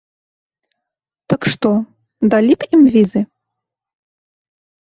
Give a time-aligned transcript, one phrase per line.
[1.33, 1.69] Так што,
[2.31, 3.21] далі б ім візы?